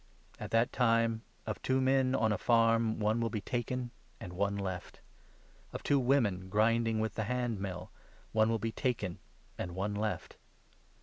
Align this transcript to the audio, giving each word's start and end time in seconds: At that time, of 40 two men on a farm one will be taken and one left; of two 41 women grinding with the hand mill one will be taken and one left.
At 0.39 0.49
that 0.49 0.73
time, 0.73 1.21
of 1.45 1.57
40 1.57 1.59
two 1.61 1.79
men 1.79 2.15
on 2.15 2.31
a 2.31 2.37
farm 2.39 2.99
one 2.99 3.19
will 3.21 3.29
be 3.29 3.39
taken 3.39 3.91
and 4.19 4.33
one 4.33 4.57
left; 4.57 4.99
of 5.71 5.83
two 5.83 5.99
41 5.99 6.07
women 6.07 6.49
grinding 6.49 6.99
with 6.99 7.13
the 7.13 7.25
hand 7.25 7.59
mill 7.59 7.91
one 8.31 8.49
will 8.49 8.57
be 8.57 8.71
taken 8.71 9.19
and 9.59 9.75
one 9.75 9.93
left. 9.93 10.37